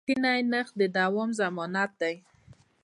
[0.03, 2.15] رښتیني نرخ د دوام ضمانت دی.